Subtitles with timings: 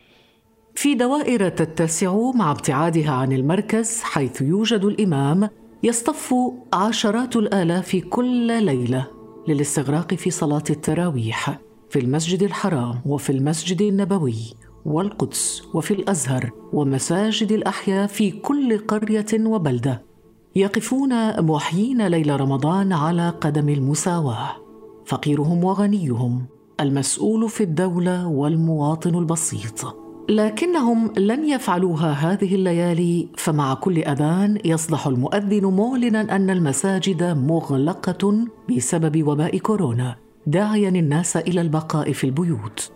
[0.76, 5.50] في دوائر تتسع مع ابتعادها عن المركز حيث يوجد الإمام
[5.84, 6.34] يصطف
[6.74, 9.17] عشرات الآلاف كل ليلة.
[9.48, 14.36] للاستغراق في صلاة التراويح في المسجد الحرام وفي المسجد النبوي
[14.86, 20.04] والقدس وفي الأزهر ومساجد الأحياء في كل قرية وبلدة.
[20.55, 24.50] يقفون محيين ليل رمضان على قدم المساواة.
[25.05, 26.46] فقيرهم وغنيهم
[26.79, 30.07] المسؤول في الدولة والمواطن البسيط.
[30.30, 39.28] لكنهم لن يفعلوها هذه الليالي فمع كل أذان يصدح المؤذن معلنا أن المساجد مغلقة بسبب
[39.28, 40.16] وباء كورونا.
[40.48, 42.92] داعيا الناس إلى البقاء في البيوت.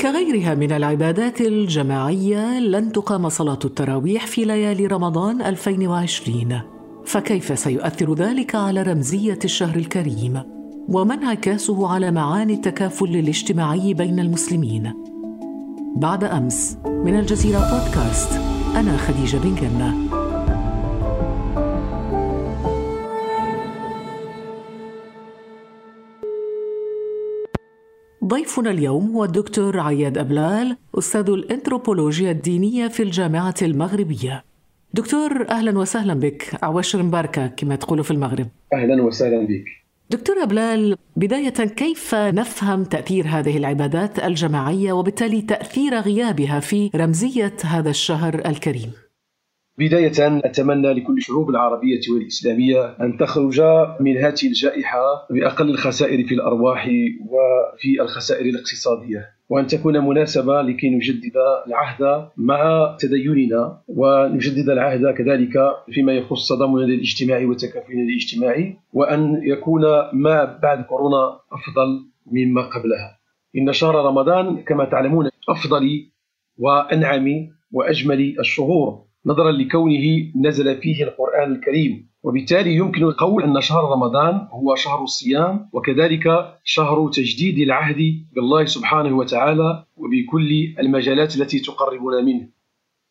[0.00, 6.71] كغيرها من العبادات الجماعية لن تقام صلاة التراويح في ليالي رمضان 2020
[7.12, 10.42] فكيف سيؤثر ذلك على رمزية الشهر الكريم؟
[10.88, 14.94] وما انعكاسه على معاني التكافل الاجتماعي بين المسلمين؟
[15.96, 18.40] بعد أمس من الجزيرة بودكاست
[18.76, 19.94] أنا خديجة بن جنة.
[28.24, 34.51] ضيفنا اليوم هو الدكتور عياد أبلال أستاذ الأنثروبولوجيا الدينية في الجامعة المغربية.
[34.94, 36.50] دكتور أهلا وسهلا بك.
[36.62, 38.46] عواشر مباركة كما تقولوا في المغرب.
[38.74, 39.64] أهلا وسهلا بك.
[40.10, 47.90] دكتور أبلال بداية كيف نفهم تأثير هذه العبادات الجماعية وبالتالي تأثير غيابها في رمزية هذا
[47.90, 48.92] الشهر الكريم؟
[49.78, 53.60] بداية أتمنى لكل الشعوب العربية والإسلامية أن تخرج
[54.00, 56.86] من هذه الجائحة بأقل الخسائر في الأرواح
[57.26, 59.28] وفي الخسائر الاقتصادية.
[59.52, 61.36] وأن تكون مناسبة لكي نجدد
[61.66, 62.60] العهد مع
[63.00, 65.52] تديننا ونجدد العهد كذلك
[65.92, 69.82] فيما يخص تضامننا الاجتماعي وتكافلنا الاجتماعي وأن يكون
[70.12, 71.88] ما بعد كورونا أفضل
[72.32, 73.18] مما قبلها.
[73.56, 76.08] إن شهر رمضان كما تعلمون أفضل
[76.58, 79.04] وأنعم وأجمل الشهور.
[79.26, 82.12] نظرا لكونه نزل فيه القرآن الكريم.
[82.22, 86.24] وبالتالي يمكن القول أن شهر رمضان هو شهر الصيام وكذلك
[86.64, 92.48] شهر تجديد العهد بالله سبحانه وتعالى وبكل المجالات التي تقربنا منه.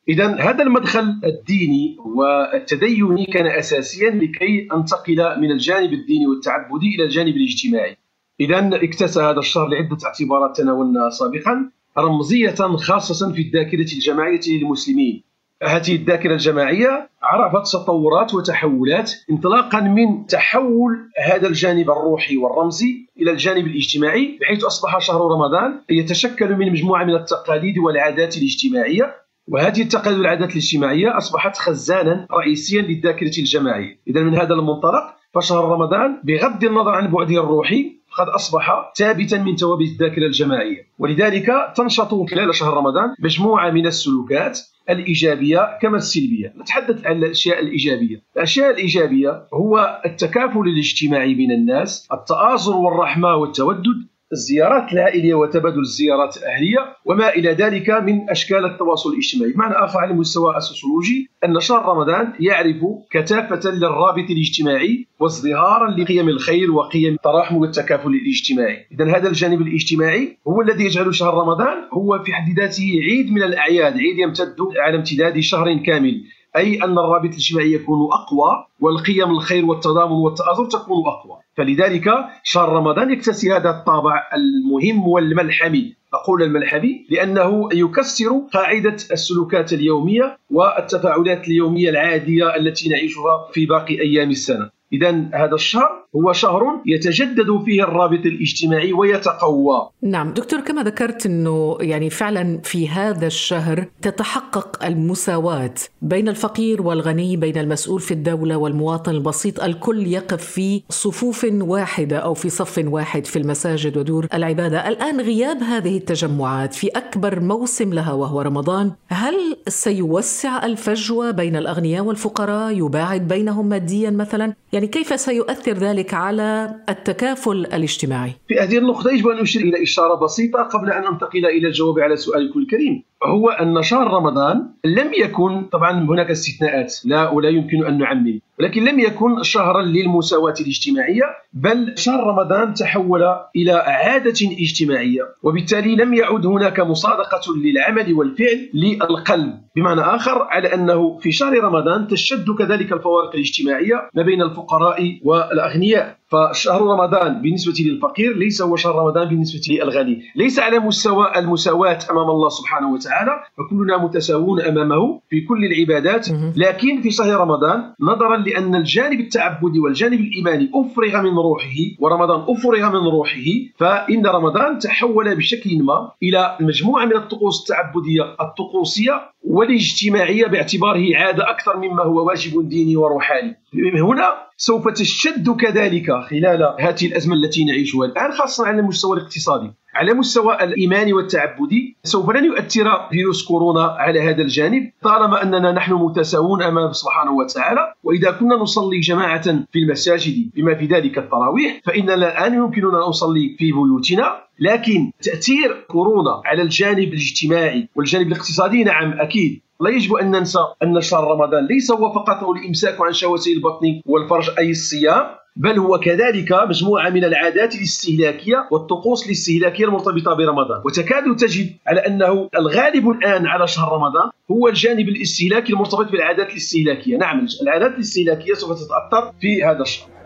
[0.10, 7.36] إذا هذا المدخل الديني والتديني كان أساسيا لكي أنتقل من الجانب الديني والتعبدي إلى الجانب
[7.36, 7.98] الاجتماعي.
[8.40, 15.24] إذا اكتسى هذا الشهر لعدة اعتبارات تناولنا سابقا رمزية خاصة في الذاكرة الجماعية للمسلمين.
[15.64, 23.68] هذه الذاكرة الجماعية عرفت تطورات وتحولات انطلاقا من تحول هذا الجانب الروحي والرمزي إلى الجانب
[23.68, 29.16] الاجتماعي بحيث أصبح شهر رمضان يتشكل من مجموعة من التقاليد والعادات الاجتماعية.
[29.48, 34.00] وهذه التقاليد والعادات الاجتماعية أصبحت خزانا رئيسيا للذاكرة الجماعية.
[34.08, 39.56] اذا من هذا المنطلق فشهر رمضان بغض النظر عن بعده الروحي قد أصبح ثابتا من
[39.56, 40.88] توابت الذاكرة الجماعية.
[41.00, 46.54] ولذلك تنشط خلال شهر رمضان مجموعة من السلوكات الإيجابية كما السلبية.
[46.62, 48.22] نتحدث عن الأشياء الإيجابية.
[48.36, 56.96] الأشياء الإيجابية هو التكافل الاجتماعي بين الناس التآزر والرحمة والتودد الزيارات العائلية وتبادل الزيارات الأهلية
[57.06, 59.53] وما إلى ذلك من أشكال التواصل الاجتماعي.
[59.53, 62.78] بمعنى آخر على المستوى السوسيولوجي أن شهر رمضان يعرف
[63.12, 68.86] كثافة للرابط الاجتماعي وازدهارا لقيم الخير وقيم التراحم والتكافل الاجتماعي.
[68.91, 73.44] إذا هذا الجانب الاجتماعي هو الذي يجعل شهر رمضان هو في حد ذاته عيد من
[73.44, 76.24] الأعياد عيد يمتد على امتداد شهر كامل.
[76.56, 81.38] أي أن الرابط الاجتماعي يكون أقوى والقيم الخير والتضامن والتآزر تكون أقوى.
[81.58, 82.10] فلذلك
[82.44, 85.94] شهر رمضان يكتسي هذا الطابع المهم والملحمي.
[86.14, 94.30] أقول الملحمي لأنه يكسر قاعدة السلوكات اليومية والتفاعلات اليومية العادية التي نعيشها في باقي أيام
[94.30, 94.70] السنة.
[94.93, 99.90] إذا هذا الشهر هو شهر يتجدد فيه الرابط الاجتماعي ويتقوى.
[100.02, 107.38] نعم دكتور كما ذكرت إنه يعني فعلا في هذا الشهر تتحقق المساواة بين الفقير والغني،
[107.38, 113.26] بين المسؤول في الدولة والمواطن البسيط، الكل يقف في صفوف واحدة أو في صف واحد
[113.26, 114.87] في المساجد ودور العبادة.
[114.87, 122.03] الآن غياب هذه التجمعات في أكبر موسم لها وهو رمضان، هل سيوسع الفجوة بين الأغنياء
[122.03, 128.78] والفقراء، يباعد بينهم ماديا مثلا؟ يعني يعني كيف سيؤثر ذلك على التكافل الاجتماعي؟ في هذه
[128.78, 133.04] النقطة يجب أن أشير إلى إشارة بسيطة قبل أن أنتقل إلى الجواب على سؤالكم الكريم
[133.26, 138.84] هو أن شهر رمضان لم يكن طبعا هناك استثناءات لا ولا يمكن أن نعمم ولكن
[138.84, 141.23] لم يكن شهرا للمساواة الاجتماعية
[141.53, 143.22] بل شهر رمضان تحول
[143.55, 149.53] إلى عادة اجتماعية وبالتالي لم يعد هناك مصادقة للعمل والفعل للقلب.
[149.75, 156.21] بمعنى آخر على أنه في شهر رمضان تشد كذلك الفوارق الاجتماعية ما بين الفقراء والأغنياء.
[156.32, 160.22] فشهر رمضان بالنسبة للفقير ليس هو شهر رمضان بالنسبة للغني.
[160.36, 166.28] ليس على مستوى المساواة أمام الله سبحانه وتعالى فكلنا متساوون أمامه في كل العبادات.
[166.56, 172.90] لكن في شهر رمضان نظرا لأن الجانب التعبدي والجانب الإيماني أفرغ من روحه ورمضان أفرغ
[172.90, 173.48] من روحه
[173.78, 181.78] فإن رمضان تحول بشكل ما إلى مجموعة من الطقوس التعبدية الطقوسية والاجتماعية باعتباره عادة أكثر
[181.78, 183.60] مما هو واجب ديني وروحاني.
[183.76, 189.72] هنا سوف تشد كذلك خلال هذه الأزمة التي نعيشها الآن خاصة على المستوى الاقتصادي.
[189.96, 195.94] على مستوى الإيماني والتعبدي سوف لن يؤثر فيروس كورونا على هذا الجانب طالما أننا نحن
[195.94, 197.94] متساوون أمام سبحانه وتعالى.
[198.03, 203.56] وإذا كنا نصلي جماعة في المساجد بما في ذلك التراويح فإننا الآن يمكننا أن نصلي
[203.59, 204.41] في بيوتنا.
[204.59, 211.02] لكن تأثير كورونا على الجانب الاجتماعي والجانب الاقتصادي نعم أكيد لا يجب أن ننسى أن
[211.02, 215.26] شهر رمضان ليس هو فقط الإمساك عن شهوتي البطن والفرج أي الصيام
[215.56, 220.82] بل هو كذلك مجموعة من العادات الاستهلاكية والطقوس الاستهلاكية المرتبطة برمضان.
[220.86, 227.18] وتكاد تجد على أنه الغالب الآن على شهر رمضان هو الجانب الاستهلاكي المرتبط بالعادات الاستهلاكية.
[227.18, 230.21] نعم العادات الاستهلاكية سوف تتأثر في هذا الشهر.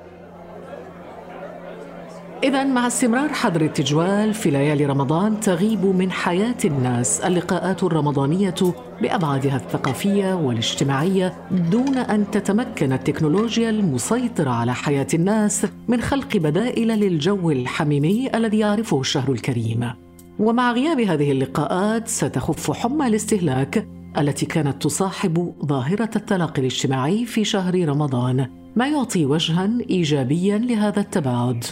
[2.44, 8.56] إذا مع استمرار حظر التجوال في ليالي رمضان تغيب من حياة الناس اللقاءات الرمضانية
[9.02, 17.52] بأبعادها الثقافية والاجتماعية دون أن تتمكن التكنولوجيا المسيطرة على حياة الناس من خلق بدائل للجو
[17.52, 19.92] الحميمي الذي يعرفه الشهر الكريم.
[20.40, 23.88] ومع غياب هذه اللقاءات ستخف حمى الاستهلاك
[24.18, 31.66] التي كانت تصاحب ظاهرة التلاقي الاجتماعي في شهر رمضان، ما يعطي وجها إيجابيا لهذا التباعد.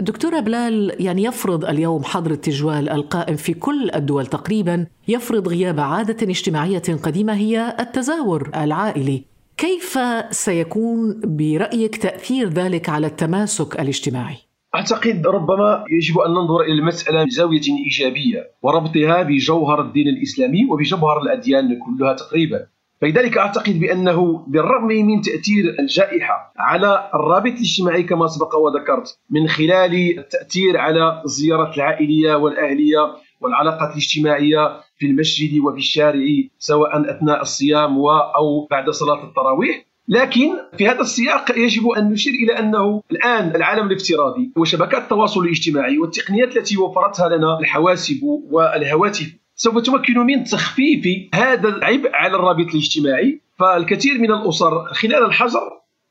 [0.00, 6.30] دكتورة بلال يعني يفرض اليوم حظر التجوال القائم في كل الدول تقريبا يفرض غياب عادة
[6.30, 9.24] اجتماعية قديمة هي التزاور العائلي
[9.56, 9.98] كيف
[10.30, 14.36] سيكون برأيك تأثير ذلك على التماسك الاجتماعي؟
[14.74, 21.78] أعتقد ربما يجب أن ننظر إلى المسألة بزاوية إيجابية وربطها بجوهر الدين الإسلامي وبجوهر الأديان
[21.78, 22.66] كلها تقريبا
[23.04, 30.18] فلذلك أعتقد بأنه بالرغم من تأثير الجائحة على الرابط الاجتماعي كما سبق وذكرت من خلال
[30.18, 36.24] التأثير على الزيارات العائلية والأهلية والعلاقات الاجتماعية في المسجد وفي الشارع
[36.58, 37.98] سواء أثناء الصيام
[38.36, 39.84] أو بعد صلاة التراويح.
[40.08, 45.98] لكن في هذا السياق يجب أن نشير إلى أنه الآن العالم الافتراضي وشبكات التواصل الاجتماعي
[45.98, 48.20] والتقنيات التي وفرتها لنا الحواسب
[48.50, 53.40] والهواتف سوف تمكن من تخفيف هذا العبء على الرابط الاجتماعي.
[53.58, 55.60] فالكثير من الأسر خلال الحجر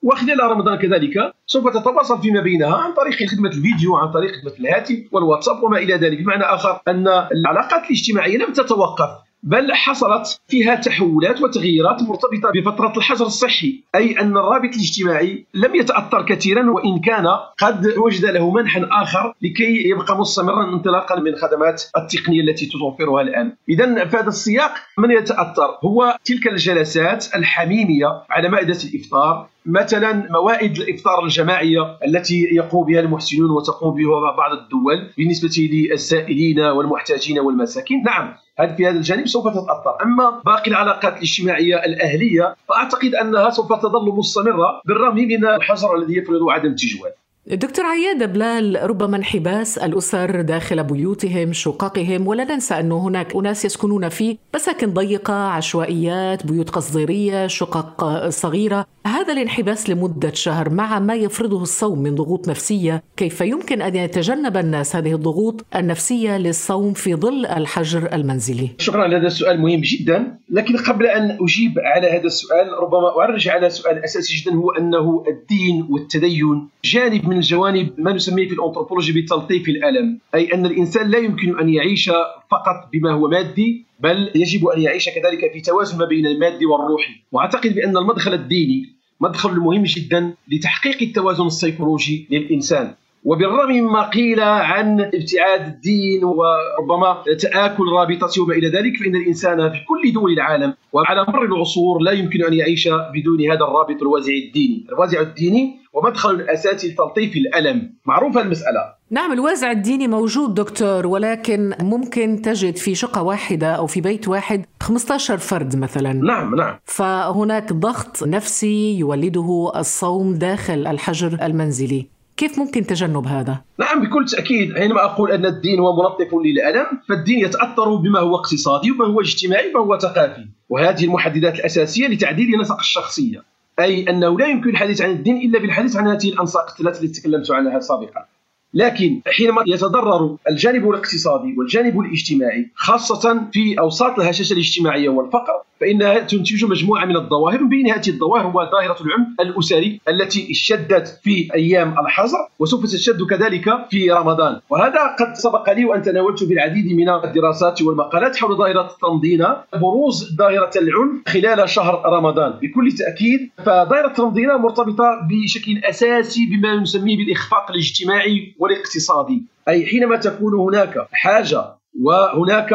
[0.01, 4.97] وخلال رمضان كذلك سوف تتواصل فيما بينها عن طريق خدمة الفيديو عن طريق خدمة الهاتف
[5.11, 6.21] والواتساب وما إلى ذلك.
[6.21, 9.09] بمعنى آخر أن العلاقات الاجتماعية لم تتوقف.
[9.43, 16.25] بل حصلت فيها تحولات وتغييرات مرتبطة بفترة الحجر الصحي أي أن الرابط الاجتماعي لم يتأثر
[16.25, 22.41] كثيرا وإن كان قد وجد له منحا آخر لكي يبقى مستمرا انطلاقا من خدمات التقنية
[22.41, 23.55] التي توفرها الآن.
[23.69, 30.77] اذا في هذا السياق من يتأثر؟ هو تلك الجلسات الحميمية على مائدة الإفطار مثلا موائد
[30.77, 38.03] الإفطار الجماعية التي يقوم بها المحسنون وتقوم بها بعض الدول بالنسبة للسائلين والمحتاجين والمساكين.
[38.03, 40.03] نعم هل في هذا الجانب سوف تتأثر.
[40.03, 46.49] أما باقي العلاقات الاجتماعية الأهلية فأعتقد أنها سوف تظل مستمرة بالرغم من الحجر الذي يفرض
[46.49, 47.11] عدم التجوال
[47.47, 54.09] دكتور عياد بلال ربما انحباس الأسر داخل بيوتهم شققهم ولا ننسى أنه هناك أناس يسكنون
[54.09, 58.85] في مساكن ضيقة عشوائيات بيوت قصديرية شقق صغيرة.
[59.07, 63.03] هذا الانحباس لمدة شهر مع ما يفرضه الصوم من ضغوط نفسية.
[63.17, 69.15] كيف يمكن أن يتجنب الناس هذه الضغوط النفسية للصوم في ظل الحجر المنزلي؟ شكرا على
[69.15, 74.03] هذا السؤال مهم جدا لكن قبل أن أجيب على هذا السؤال ربما أرجع على سؤال
[74.03, 80.19] أساسي جدا هو أنه الدين والتدين جانب من الجوانب ما نسميه في الأنثروبولوجي بتلطيف الألم
[80.35, 82.09] أي أن الإنسان لا يمكن أن يعيش
[82.51, 87.13] فقط بما هو مادي بل يجب أن يعيش كذلك في توازن ما بين المادي والروحي.
[87.31, 88.92] وأعتقد بأن المدخل الديني
[89.23, 92.93] مدخل مهم جدا لتحقيق التوازن السيكولوجي للإنسان.
[93.25, 99.79] وبالرغم مما قيل عن ابتعاد الدين وربما تآكل رابطته وما إلى ذلك فإن الإنسان في
[99.85, 104.85] كل دول العالم وعلى مر العصور لا يمكن أن يعيش بدون هذا الرابط الوازع الديني
[104.89, 107.93] الوازع الديني ومدخل أساسي لتلطيف الألم.
[108.05, 108.93] معروفة المسألة.
[109.11, 114.65] نعم الوازع الديني موجود دكتور ولكن ممكن تجد في شقة واحدة أو في بيت واحد
[114.79, 116.13] 15 فرد مثلا.
[116.13, 116.79] نعم نعم.
[116.85, 122.12] فهناك ضغط نفسي يولده الصوم داخل الحجر المنزلي.
[122.37, 124.73] كيف ممكن تجنب هذا؟ نعم بكل تأكيد.
[124.73, 129.75] حينما أقول أن الدين هو ملطف للألم فالدين يتأثر بما هو اقتصادي وما هو اجتماعي
[129.75, 130.45] وما هو ثقافي.
[130.69, 133.43] وهذه المحددات الأساسية لتعديل نسق الشخصية
[133.79, 137.51] أي أنه لا يمكن الحديث عن الدين إلا بالحديث عن هذه الأنساق الثلاثة التي تكلمت
[137.51, 138.25] عنها سابقا.
[138.73, 146.65] لكن حينما يتضرر الجانب الاقتصادي والجانب الاجتماعي خاصة في أوساط الهشاشة الاجتماعية والفقر فإنها تنتج
[146.65, 151.99] مجموعة من الظواهر من بين هذه الظواهر هو ظاهرة العنف الأسري التي اشتدت في أيام
[151.99, 154.59] الحظر وسوف تشتد كذلك في رمضان.
[154.69, 160.35] وهذا قد سبق لي وأن تناولت في العديد من الدراسات والمقالات حول ظاهرة التنظينة بروز
[160.37, 162.51] ظاهرة العنف خلال شهر رمضان.
[162.61, 169.43] بكل تأكيد فظاهرة التنظينة مرتبطة بشكل أساسي بما نسميه بالإخفاق الاجتماعي والاقتصادي.
[169.67, 171.63] أي حينما تكون هناك حاجة
[172.01, 172.69] وهناك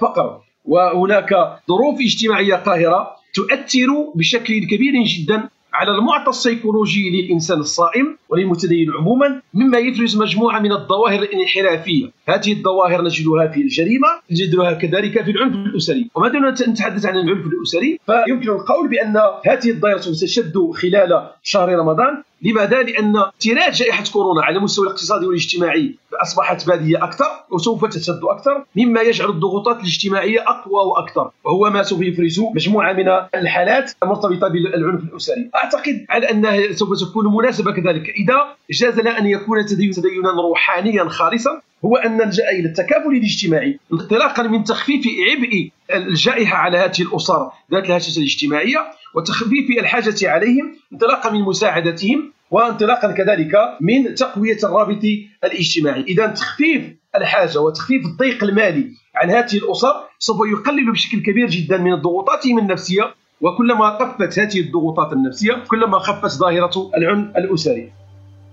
[0.00, 1.30] فقر وهناك
[1.68, 9.78] ظروف اجتماعية قاهرة تؤثر بشكل كبير جدا على المعطى السيكولوجي للإنسان الصائم وللمتدين عموما مما
[9.78, 16.10] يفرز مجموعة من الظواهر الانحرافية، هذه الظواهر نجدها في الجريمة، نجدها كذلك في العنف الأسري،
[16.14, 19.16] وما دون ان نتحدث عن العنف الأسري فيمكن القول بأن
[19.46, 22.22] هذه الظاهره ستشد خلال شهر رمضان.
[22.42, 28.64] لماذا؟ لأن امتداد جائحة كورونا على المستوى الاقتصادي والاجتماعي أصبحت بادية أكثر وسوف تشد أكثر
[28.76, 31.30] مما يجعل الضغوطات الاجتماعية أقوى وأكثر.
[31.44, 35.50] وهو ما سوف يفرز مجموعة من الحالات المرتبطة بالعنف الأسري.
[35.54, 41.60] أعتقد على أنها سوف تكون مناسبة كذلك إذا جاز لنا أن يكون تدينا روحانيا خالصا
[41.84, 47.84] هو أن نلجأ إلى التكافل الاجتماعي انطلاقا من تخفيف عبء الجائحة على هذه الأسر ذات
[47.84, 48.78] الهشاشة الاجتماعية.
[49.14, 55.04] وتخفيف الحاجة عليهم انطلاقا من مساعدتهم وانطلاقا كذلك من تقوية الرابط
[55.44, 56.02] الاجتماعي.
[56.02, 56.82] اذا تخفيف
[57.16, 63.14] الحاجة وتخفيف الضيق المالي عن هذه الأسر سوف يقلل بشكل كبير جدا من ضغوطاتهم النفسية
[63.40, 68.01] وكلما خفت هذه الضغوطات النفسية كلما خفت ظاهرة العنف الأسري.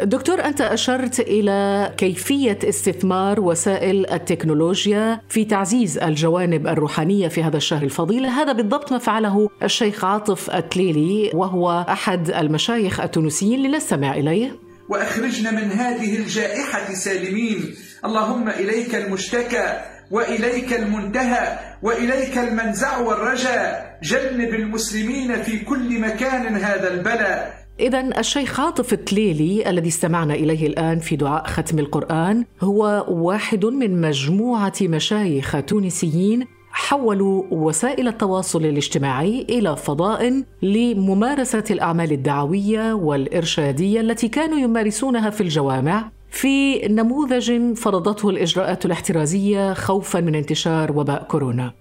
[0.04, 7.84] دكتور أنت أشرت إلى كيفية استثمار وسائل التكنولوجيا في تعزيز الجوانب الروحانية في هذا الشهر
[7.84, 14.52] الفضيل، هذا بالضبط ما فعله الشيخ عاطف التليلي وهو أحد المشايخ التونسيين لنستمع إليه.
[14.90, 17.76] وأخرجنا من هذه الجائحة سالمين،
[18.06, 27.59] اللهم إليك المشتكى وإليك المنتهى وإليك المنزع والرجاء، جنب المسلمين في كل مكان هذا البلاء.
[27.80, 34.02] إذا الشيخ عاطف التليلي الذي استمعنا إليه الآن في دعاء ختم القرآن هو واحد من
[34.02, 44.58] مجموعة مشايخ تونسيين حولوا وسائل التواصل الاجتماعي إلى فضاء لممارسة الأعمال الدعوية والإرشادية التي كانوا
[44.58, 51.74] يمارسونها في الجوامع في نموذج فرضته الإجراءات الاحترازية خوفا من انتشار وباء كورونا.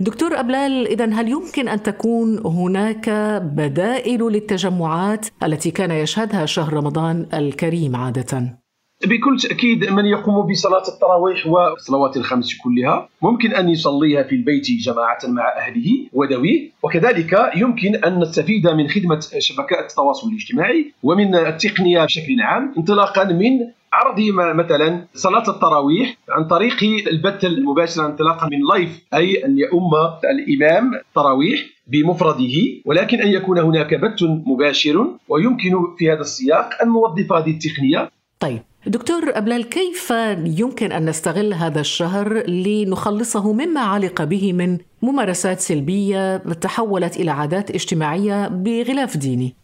[0.00, 3.10] دكتور أبلال إذا هل يمكن أن تكون هناك
[3.42, 8.58] بدائل للتجمعات التي كان يشهدها شهر رمضان الكريم عادة؟
[9.06, 15.18] بكل تأكيد من يقوم بصلاة التراويح والصلوات الخمس كلها ممكن أن يصليها في البيت جماعة
[15.24, 22.40] مع أهله وذويه وكذلك يمكن أن نستفيد من خدمة شبكات التواصل الاجتماعي ومن التقنية بشكل
[22.40, 23.58] عام انطلاقا من
[23.92, 24.20] عرض
[24.54, 26.76] مثلا صلاة التراويح عن طريق
[27.08, 29.90] البث المباشر انطلاقا من لايف أي أن يؤم
[30.24, 37.32] الإمام التراويح بمفرده ولكن أن يكون هناك بث مباشر ويمكن في هذا السياق أن نوظف
[37.32, 38.10] هذه التقنية.
[38.40, 40.12] طيب دكتور أبلال كيف
[40.44, 47.70] يمكن أن نستغل هذا الشهر لنخلصه مما علق به من ممارسات سلبية تحولت إلى عادات
[47.70, 49.54] اجتماعية بغلاف ديني؟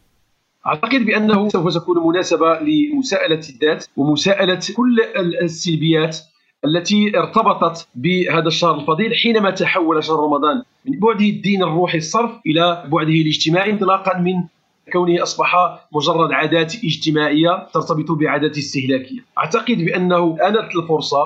[0.66, 4.96] أعتقد بأنه سوف تكون مناسبة لمساءلة الذات ومساءلة كل
[5.42, 6.18] السلبيات
[6.64, 12.84] التي ارتبطت بهذا الشهر الفضيل حينما تحول شهر رمضان من بعده الدين الروحي الصرف إلى
[12.92, 14.34] بعده الاجتماعي انطلاقا من
[14.92, 15.56] كونه أصبح
[15.92, 19.20] مجرد عادات اجتماعية ترتبط بعادات استهلاكية.
[19.38, 21.22] أعتقد بأنه آنت الفرصة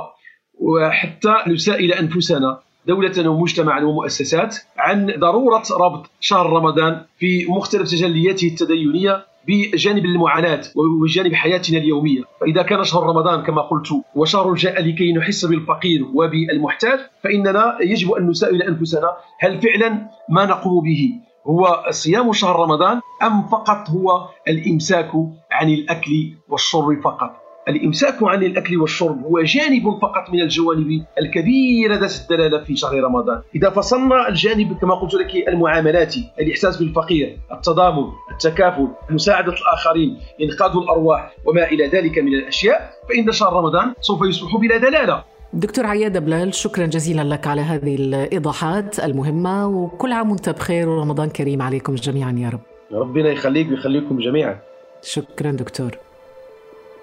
[0.60, 9.24] وحتى نسائل أنفسنا دولة ومجتمعا ومؤسسات عن ضرورة ربط شهر رمضان في مختلف تجلياته التدينية
[9.48, 10.60] بجانب المعاناة
[11.02, 16.98] وجانب حياتنا اليومية فإذا كان شهر رمضان كما قلت وشهر جاء لكي نحس بالفقير وبالمحتاج
[17.24, 19.08] فإننا يجب أن نسائل أنفسنا
[19.40, 21.10] هل فعلا ما نقوم به
[21.48, 25.10] هو صيام شهر رمضان أم فقط هو الإمساك
[25.50, 27.30] عن الأكل والشرب فقط؟
[27.68, 33.42] الإمساك عن الأكل والشرب هو جانب فقط من الجوانب الكبيرة ذات الدلالة في شهر رمضان.
[33.54, 41.32] إذا فصلنا الجانب كما قلت لك المعاملاتي الإحساس بالفقير التضامن التكافل مساعدة الآخرين إنقاذ الأرواح
[41.44, 45.24] وما إلى ذلك من الأشياء فإن شهر رمضان سوف يصبح بلا دلالة.
[45.52, 51.28] دكتور عياد بلال شكرا جزيلا لك على هذه الإيضاحات المهمة وكل عام وأنت بخير ورمضان
[51.28, 52.60] كريم عليكم جميعا يا رب.
[52.92, 54.58] ربنا يخليك ويخليكم جميعا.
[55.02, 55.90] شكرا دكتور.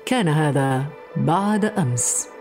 [0.06, 0.84] كان هذا
[1.18, 2.35] بعد أمس.